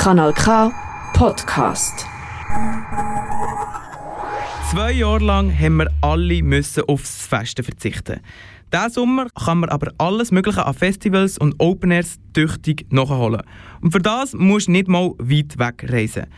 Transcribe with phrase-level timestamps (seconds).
[0.00, 0.72] Kanal K
[1.12, 2.06] Podcast.
[4.70, 8.20] Zwei Jahre lang haben wir alle müssen aufs Festen verzichten.
[8.72, 13.42] Diesen Sommer kann man aber alles Mögliche an Festivals und Open Airs tüchtig nachholen.
[13.82, 16.28] Und für das musst du nicht mal weit weg reisen.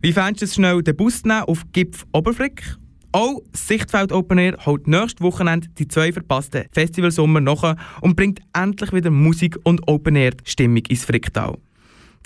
[0.00, 2.62] Wie fändest du es schnell, den Bus nehmen auf Gipf Oberfrick?
[3.10, 8.92] Auch Sichtfeld Open Air holt nächstes Wochenende die zwei verpassten Festivalsommer nach und bringt endlich
[8.92, 11.56] wieder Musik und Open Air Stimmung ins Fricktal.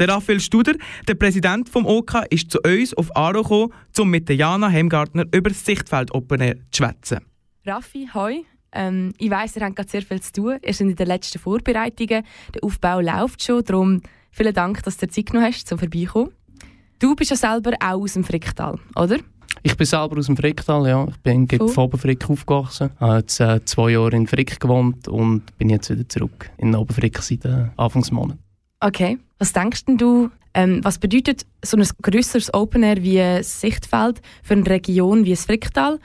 [0.00, 0.74] Der Raphael Studer,
[1.06, 5.50] der Präsident vom OK, ist zu uns auf Aro gekommen, um mit Jana Heimgartner über
[5.50, 7.20] das Sichtfeld Open Air zu schwätzen.
[7.64, 8.42] Raffi, hoi.
[8.72, 10.58] Ähm, ich weiss, ihr habt gerade sehr viel zu tun.
[10.66, 12.24] Ihr seid in den letzten Vorbereitungen.
[12.52, 13.62] Der Aufbau läuft schon.
[13.62, 14.00] Darum
[14.32, 16.32] vielen Dank, dass du Zeit genommen hast, um vorbeikommen.
[16.98, 19.18] Du bist ja selber auch aus dem Fricktal, oder?
[19.62, 21.06] Ich bin selber aus dem Fricktal, ja.
[21.08, 21.70] Ich bin in cool.
[21.70, 22.90] Oberfrick aufgewachsen.
[22.96, 26.74] Ich habe jetzt äh, zwei Jahre in Frick gewohnt und bin jetzt wieder zurück in
[26.74, 28.38] Oberfrick seit äh, Anfangsmonat.
[28.80, 29.18] Okay.
[29.44, 34.64] Was denkst du, ähm, was bedeutet so ein grösseres Open Air wie Sichtfeld für eine
[34.64, 35.98] Region wie das Fricktal?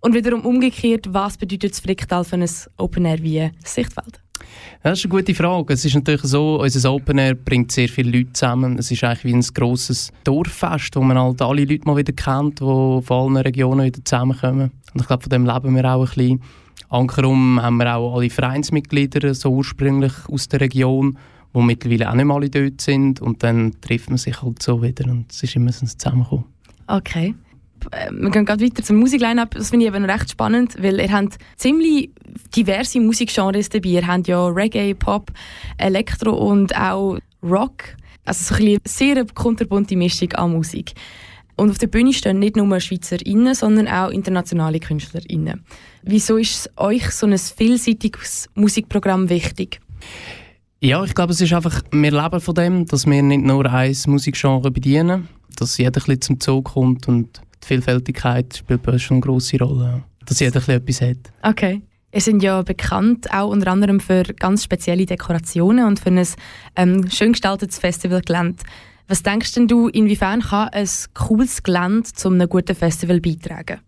[0.00, 4.22] Und wiederum umgekehrt, was bedeutet das Fricktal für ein Open Air wie Sichtfeld?
[4.82, 5.74] Das ist eine gute Frage.
[5.74, 8.78] Es ist natürlich so, unser Open Air bringt sehr viele Leute zusammen.
[8.78, 12.60] Es ist eigentlich wie ein grosses Dorffest, wo man halt alle Leute mal wieder kennt,
[12.60, 14.70] die von allen Regionen wieder zusammenkommen.
[14.94, 16.42] Und ich glaube, von dem leben wir auch ein bisschen.
[16.88, 21.18] Ankerum haben wir auch alle Vereinsmitglieder, so ursprünglich aus der Region,
[21.56, 23.20] die mittlerweile auch nicht mehr alle dort sind.
[23.20, 26.44] Und dann trifft man sich halt so wieder und es ist immer so ein Zusammenkommen.
[26.86, 27.34] Okay.
[27.90, 29.54] Äh, wir gehen gerade weiter zum Musikline-up.
[29.54, 32.10] Das finde ich eben recht spannend, weil ihr habt ziemlich
[32.54, 33.88] diverse Musikgenres dabei.
[33.88, 35.32] Ihr habt ja Reggae, Pop,
[35.78, 37.96] Elektro und auch Rock.
[38.24, 40.94] Also so eine sehr kunterbunte Mischung an Musik.
[41.56, 45.64] Und auf der Bühne stehen nicht nur SchweizerInnen, sondern auch internationale KünstlerInnen.
[46.02, 49.80] Wieso ist euch so ein vielseitiges Musikprogramm wichtig?
[50.80, 53.96] Ja, ich glaube, es ist einfach, wir leben von dem, dass wir nicht nur ein
[54.06, 59.02] Musikgenre bedienen, dass jeder ein bisschen zum Zug kommt und die Vielfältigkeit spielt bei uns
[59.02, 60.04] schon eine grosse Rolle.
[60.26, 61.16] Dass jeder ein etwas hat.
[61.42, 61.80] Okay.
[62.12, 66.26] Ihr sind ja bekannt, auch unter anderem für ganz spezielle Dekorationen und für ein
[66.76, 68.62] ähm, schön gestaltetes Festivalgelände.
[69.08, 73.80] Was denkst denn du, inwiefern kann ein cooles Gelände zu einem guten Festival beitragen?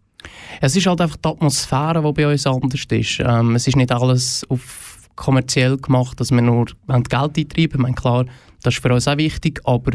[0.61, 3.21] Es ist halt einfach die Atmosphäre, die bei uns anders ist.
[3.21, 7.83] Ähm, es ist nicht alles auf kommerziell gemacht, dass wir nur Geld eintreiben.
[7.83, 8.25] Meine, klar,
[8.63, 9.93] das ist für uns auch wichtig, aber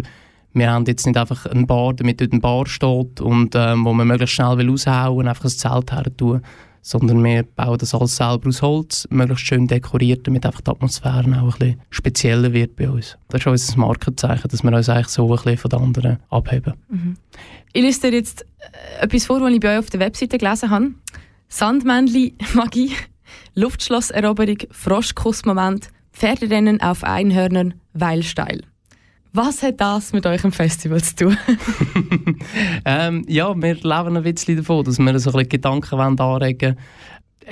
[0.53, 3.93] wir haben jetzt nicht einfach eine Bar, damit dort eine Bar steht und ähm, wo
[3.93, 6.41] man möglichst schnell will raushauen und einfach ein Zelt her tun,
[6.81, 11.19] sondern wir bauen das alles selber aus Holz, möglichst schön dekoriert, damit einfach die Atmosphäre
[11.19, 13.17] auch ein bisschen spezieller wird bei uns.
[13.29, 16.73] Das ist unser Markenzeichen, dass wir uns eigentlich so ein bisschen von den anderen abheben.
[16.89, 17.17] Mhm.
[17.71, 20.69] Ich lese dir jetzt äh, etwas vor, was ich bei euch auf der Webseite gelesen
[20.69, 20.91] habe.
[21.47, 22.91] Sandmännli, Magie,
[23.55, 28.61] Luftschlosseroberung, Froschkussmoment, Pferderennen auf Einhörnern, Weilsteil.
[29.35, 31.37] Was hat das mit eurem Festival zu tun?
[32.85, 36.77] ähm, ja, wir leben ein bisschen davon, dass wir so ein bisschen Gedanken anregen wollen.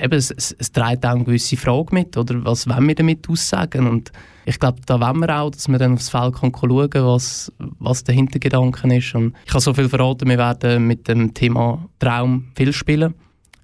[0.00, 3.28] Eben, es, es, es trägt auch eine gewisse Frage mit, oder was wollen wir damit
[3.28, 3.88] aussagen?
[3.88, 4.12] Und
[4.44, 8.04] ich glaube, da wollen wir auch, dass wir dann aufs Feld schauen können, was, was
[8.04, 9.14] der Hintergedanke ist.
[9.16, 13.14] Und ich kann so viel verraten, wir werden mit dem Thema Traum viel spielen.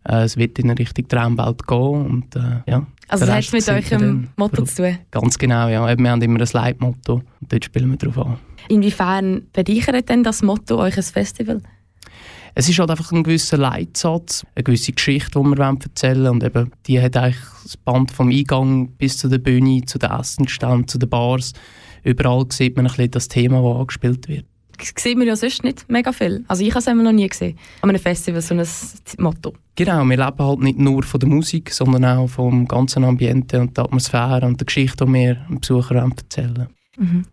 [0.09, 2.87] Äh, es wird in eine Richtung Traumwelt gehen und äh, ja.
[3.09, 4.99] Also das hat mit eurem Motto zu tun?
[5.11, 5.87] Ganz genau, ja.
[5.97, 8.39] Wir haben immer ein Leitmotto und dort spielen wir drauf an.
[8.69, 11.63] Inwiefern bereichert denn das Motto euch ein Festival?
[12.55, 16.33] Es ist halt einfach ein gewisser Leitsatz, eine gewisse Geschichte, die wir erzählen wollen.
[16.33, 20.11] Und eben, die hat eigentlich das Band vom Eingang bis zu der Bühne, zu den
[20.11, 21.53] Essenständen, zu den Bars.
[22.03, 24.47] Überall sieht man ein bisschen das Thema, das angespielt wird
[24.83, 26.44] sieht man ja sonst nicht mega viel.
[26.49, 27.59] Also ich habe es noch nie gesehen.
[27.83, 28.66] An einem Festival so ein
[29.19, 29.55] Motto.
[29.75, 33.77] Genau, wir leben halt nicht nur von der Musik, sondern auch vom ganzen Ambiente und
[33.77, 37.25] der Atmosphäre und der Geschichte, die wir dem Besucher erzählen mhm.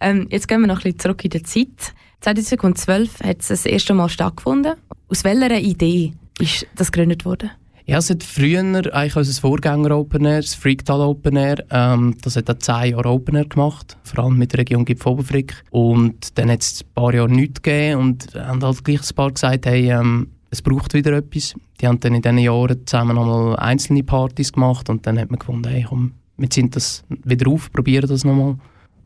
[0.00, 1.94] ähm, Jetzt gehen wir noch ein bisschen zurück in der Zeit.
[2.20, 4.74] 2012 hat es das erste Mal stattgefunden.
[5.08, 7.50] Aus welcher Idee ist das gegründet worden?
[7.90, 8.60] Ja, es hat früher
[8.94, 13.08] eigentlich unser Vorgänger Open Air, das Freaktal Open Air, ähm, das hat auch zehn Jahre
[13.08, 15.64] Open Air gemacht, vor allem mit der Region Gipfoberfrick.
[15.70, 19.32] Und dann hat es ein paar Jahre nichts gegeben und haben halt gleich ein paar
[19.32, 21.54] gesagt, hey, ähm, es braucht wieder etwas.
[21.80, 25.40] Die haben dann in diesen Jahren zusammen nochmal einzelne Partys gemacht und dann hat man
[25.40, 28.54] gefunden, hey, komm, wir ziehen das wieder auf, probieren das nochmal.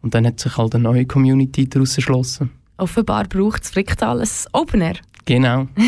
[0.03, 2.51] Und dann hat sich halt eine neue Community daraus erschlossen.
[2.77, 4.97] Offenbar braucht es Fricktal ein Open Air.
[5.25, 5.69] Genau.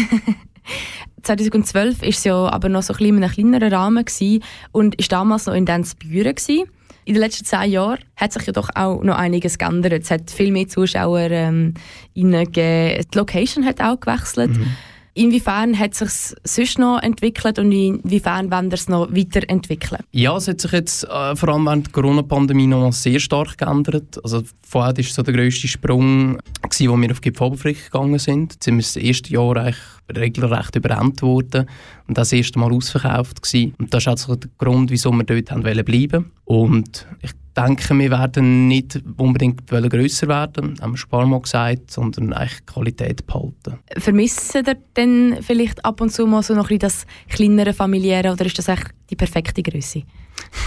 [1.27, 4.43] 2012 war es ja aber noch so ein bisschen in einem kleineren Rahmen gewesen
[4.73, 6.65] und ist damals noch in Denzbüren gewesen.
[7.05, 10.03] In den letzten zehn Jahren hat sich ja doch auch noch einiges geändert.
[10.03, 11.75] Es hat viel mehr Zuschauer ähm,
[12.15, 14.57] Die Location hat auch gewechselt.
[14.57, 14.77] Mhm.
[15.17, 20.03] Inwiefern hat es sich sonst noch entwickelt und inwiefern wollen wir es noch weiterentwickeln?
[20.13, 24.23] Ja, es hat sich jetzt äh, vor allem während der Corona-Pandemie noch sehr stark geändert.
[24.23, 28.53] Also vorher war so der grösste Sprung, gewesen, wo wir auf Gipf Oberfrick gegangen sind.
[28.53, 29.77] Jetzt sind wir das erste Jahr eigentlich
[30.15, 31.67] regelrecht überrannt worden
[32.07, 33.75] und das erste Mal ausverkauft gewesen.
[33.79, 38.11] Und das ist also der Grund, wieso wir dort haben bleiben Und ich denke, wir
[38.11, 43.79] werden nicht unbedingt grösser werden, haben wir schon Mal gesagt, sondern eigentlich Qualität behalten.
[43.97, 48.47] Vermissen ihr denn vielleicht ab und zu mal so noch ein das kleinere familiäre oder
[48.47, 50.03] ist das echt die perfekte Größe?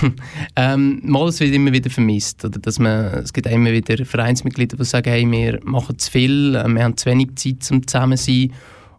[0.55, 2.43] ähm, mal, es wird immer wieder vermisst.
[2.43, 6.55] Oder dass man, es gibt immer wieder Vereinsmitglieder, die sagen, hey, wir machen zu viel,
[6.55, 8.51] äh, wir haben zu wenig Zeit zum zusammen sein.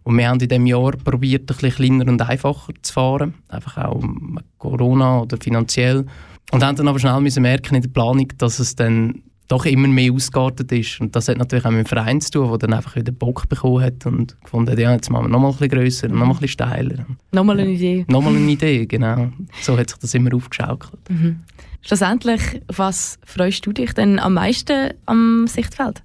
[0.03, 3.35] Und wir haben in diesem Jahr probiert, ein bisschen kleiner und einfacher zu fahren.
[3.49, 6.05] Einfach auch mit Corona oder finanziell.
[6.51, 9.87] Und haben dann aber schnell müssen merken in der Planung, dass es dann doch immer
[9.87, 11.01] mehr ausgeartet ist.
[11.01, 13.49] Und das hat natürlich auch mit dem Verein zu tun, der dann einfach wieder Bock
[13.49, 16.15] bekommen hat und gefunden hat, ja, jetzt machen wir noch mal ein bisschen grösser, noch
[16.15, 17.05] mal ein bisschen steiler.
[17.31, 18.05] Nochmal eine Idee.
[18.07, 19.31] Nochmal eine Idee, genau.
[19.61, 21.09] So hat sich das immer aufgeschaukelt.
[21.09, 21.41] Mhm.
[21.81, 26.01] Schlussendlich, was freust du dich denn am meisten am Sichtfeld?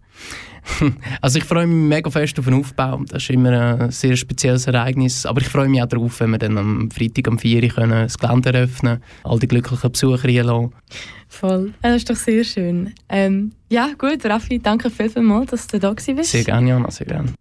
[1.20, 3.02] Also ich freue mich mega fest auf den Aufbau.
[3.08, 5.26] Das ist immer ein sehr spezielles Ereignis.
[5.26, 8.18] Aber ich freue mich auch darauf, wenn wir dann am Freitag um 4 Uhr das
[8.18, 10.72] Gelände eröffnen all die glücklichen Besucher reinlassen.
[11.28, 11.74] Voll.
[11.82, 12.94] Das ist doch sehr schön.
[13.08, 16.30] Ähm, ja, gut, Raffi, danke vielmals, dass du da bist.
[16.30, 17.32] Sehr gerne, Jana, sehr gerne.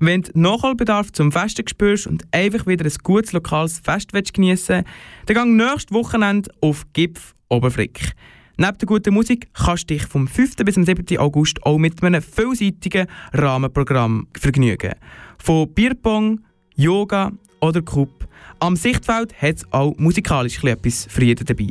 [0.00, 4.84] Wenn du Nachholbedarf zum Festen spürst und einfach wieder ein gutes lokales Fest geniessen
[5.26, 8.12] dann geh nächstes Wochenende auf Gipf Oberfrick.
[8.56, 10.56] Neben der guten Musik kannst du dich vom 5.
[10.56, 11.18] bis zum 7.
[11.18, 14.94] August auch mit einem vielseitigen Rahmenprogramm vergnügen.
[15.38, 16.40] Von Bierpong,
[16.74, 18.28] Yoga oder Cup.
[18.60, 21.70] Am Sichtfeld hat es auch musikalisch etwas für jeden dabei.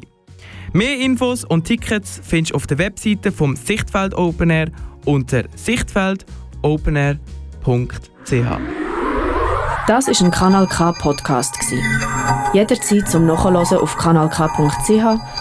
[0.74, 4.72] Mehr Infos und Tickets findest du auf der Webseite vom Sichtfeld Open Air
[5.06, 7.22] unter sichtfeldopenair.ch.
[9.88, 11.56] Das ist ein Kanal K Podcast
[12.54, 15.41] Jederzeit zum Nachhören auf kanalk.ch